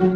[0.00, 0.08] Hello，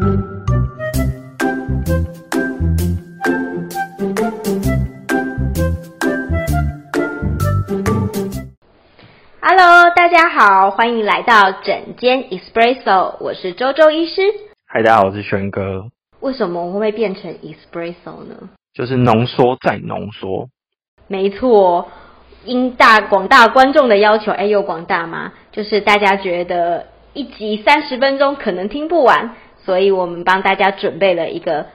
[9.94, 14.22] 大家好，欢迎来到整间 Espresso，我是周周医师。
[14.64, 15.90] 嗨，大家好，我是轩哥。
[16.20, 18.48] 为什么我会变成 Espresso 呢？
[18.72, 20.48] 就是浓缩再浓缩。
[21.08, 21.90] 没错，
[22.46, 25.34] 因大广大观众的要求，哎，有广大吗？
[25.52, 31.66] 就是大家觉得一集三十分钟可能听不完，所以我们帮大家准备了一个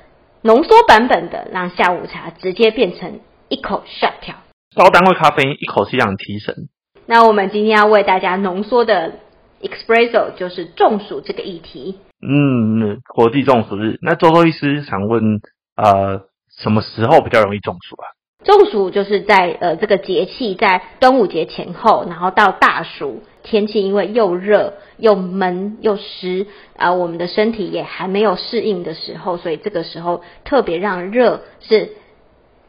[0.41, 4.35] 浓缩版本的，让下午茶直接变成一口 shot 跳，
[4.75, 6.69] 高单位咖啡因一口气让你提神。
[7.05, 9.13] 那我们今天要为大家浓缩的
[9.61, 11.99] Espresso 就是中暑这个议题。
[12.21, 13.97] 嗯，国际中暑日。
[14.01, 15.41] 那周周医师想问，
[15.75, 16.21] 呃，
[16.61, 18.05] 什么时候比较容易中暑啊？
[18.43, 26.47] 中暑就是在呃这个节气，在端午节前后，然后到大暑，天气因为又热又闷又湿，
[26.77, 31.89] 啊、我们的身体也还没有适应的时候，所以这个时候特别让热是。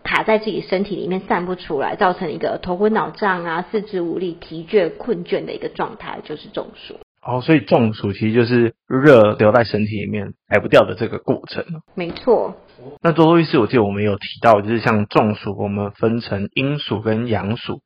[0.02, 6.94] 卡在自己身体里面散不出来，造成一个头昏脑胀啊、四肢无力、疲倦困倦的一个状态，就是中暑。
[7.22, 11.64] 哦，所以中暑其实就是热留在身体里面排不掉的这个过程。
[11.94, 12.56] 没错。
[13.02, 17.82] 那多多医师，我记得我们有提到，就是像中暑，我们分成阴暑跟阳暑。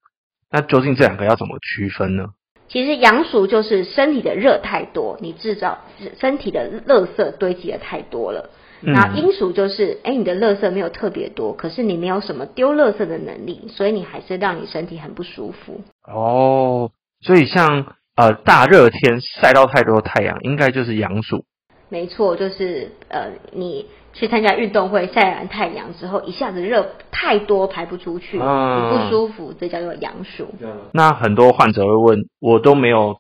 [0.51, 2.27] 那究竟这两个要怎么区分呢？
[2.69, 5.79] 其实阳暑就是身体的热太多，你制造
[6.19, 8.51] 身体的垃圾堆积的太多了。
[8.81, 15.81] 然后阴暑就是，哎，你的垃圾没有特别多，可是你没有什么丢垃圾的能力，所以你还是让你身体很不舒服。
[16.07, 16.91] 哦，
[17.21, 21.45] 所以像呃大热天晒到太多太阳，应该就是阳暑。
[21.89, 30.49] 没错，就是呃你去参加运动会晒完太阳之后，一下子热太多排不出去，嗯、你不舒服，这叫做阳暑。
[30.93, 33.19] 那很多患者会问，我都没有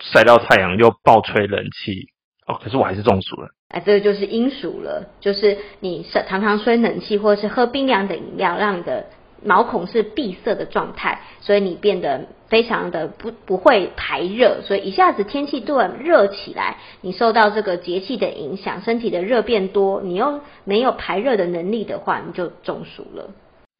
[0.00, 2.08] 晒到太阳，又暴吹冷气，
[2.46, 3.48] 哦，可是我还是中暑了。
[3.68, 9.06] 啊，这个就是阴暑了，就是你常常吹冷气或者是喝冰凉的饮料，让你的
[9.44, 23.30] 毛孔是闭塞的状态，所以你变得非常的不不会排热，所以一下子天气突然热起来，你受到这个节气的影响，身体的热变多，你又没有排热的能力的话，你就中暑了。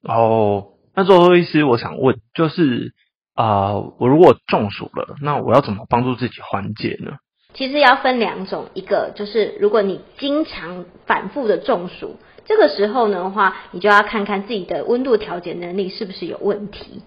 [0.02, 2.92] 哦，那周周医师，我想问，就是
[3.34, 7.16] 啊、我如果中暑了，那我要怎么帮助自己缓解呢？
[7.54, 17.02] 其实要分两种，一个就是如果你经常反复的中暑，这个时候的话，你就要看看自己的温度调节能力是不是有问题。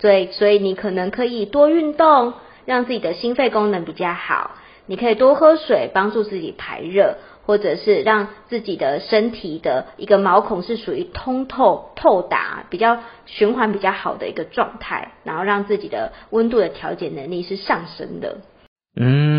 [0.00, 2.32] 对，所以你可能可以多运动，
[2.64, 4.52] 让自己的心肺功能比较好。
[4.86, 18.38] 你可以多喝水，帮助自己排热，或者是让自己的身体的一个毛孔是属于通透透达、比较循环比较好的一个状态，然后让自己的温度的调节能力是上升的。
[18.96, 19.31] 嗯，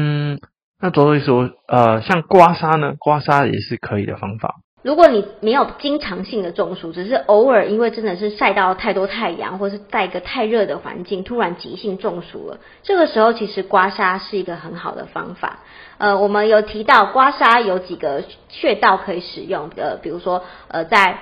[0.83, 1.31] 那周周医师，
[1.65, 2.95] 呃，像刮痧呢？
[2.99, 4.55] 刮痧也是可以的方法。
[4.81, 15.59] 如果你没有经常性的中暑，只是偶尔因为真的是晒到太多太阳，或是在一个太热的环境，突然急性中暑了，这个时候其实刮痧是一个很好的方法。
[15.99, 21.19] 呃，我们有提到刮痧有几个穴道可以使用，呃，比如说呃，在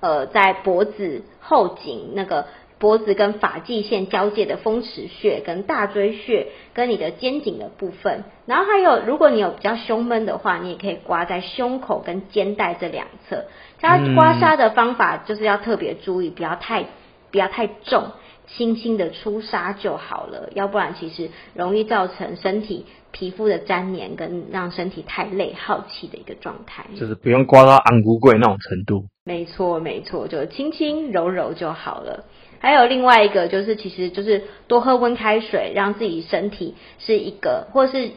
[0.00, 2.44] 呃在脖子后颈那个。
[2.78, 13.46] 脖子跟发际线交界的风池穴，跟大椎穴，跟你的肩颈的部分，然后还有，如果你有比较胸闷的话，你也可以刮在胸口跟肩带这两侧。
[13.80, 16.84] 它刮痧的方法就是要特别注意，不要太
[17.30, 18.12] 不要太重，
[18.46, 26.86] 轻轻的出痧就好了，要不然其实容易造成身体皮肤的粘连，跟让身体太累耗气的一个状态。
[26.96, 29.06] 就是不用刮到昂古贵那种程度。
[29.24, 32.24] 没错没错，就轻轻揉揉就好了。
[32.60, 38.10] 还有另外一个，就是其实就是多喝温开水，让自己身体是一个，或是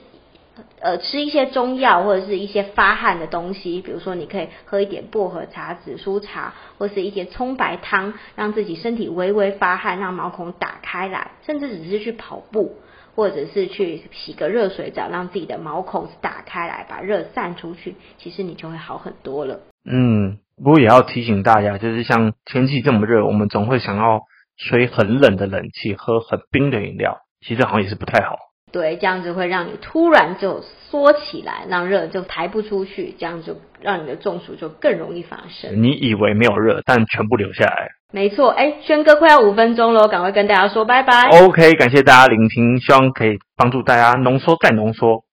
[0.81, 12.77] 呃吃一些中药或者是一些发汗的东西，比如说你可以喝一点薄荷茶、紫苏茶，或是一些葱白汤，让自己身体微微发汗，让毛孔打开来，甚至只是去跑步，
[13.15, 19.59] 或者是去洗个热水澡，让自己的毛孔打开来，把热散出去，其实你就会好很多了。
[19.85, 24.23] 嗯，不过也要提醒大家，就是像天气这么热，我们总会想要。
[24.67, 28.37] 吹很冷的冷气，喝很冰的饮料，其实好像也是不太好。
[28.71, 35.83] 对，这样子会让你突然就缩起来，让热就排不出去，这样就让你的中暑就更容易发生。
[35.83, 37.89] 你以为没有热，但全部留下来。
[38.13, 41.27] 没错，哎，轩哥快要五分钟了，赶快跟大家说拜拜。
[41.43, 45.25] OK，感谢大家聆听，希望可以帮助大家浓缩再浓缩。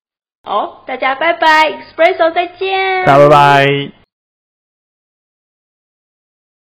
[0.43, 3.05] 好，大家拜拜，Espresso 再见。
[3.05, 4.08] 大家拜拜。